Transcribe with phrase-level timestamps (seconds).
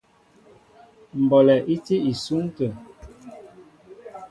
[1.23, 2.67] Mbɔlɛ í tí isúŋ atə̂.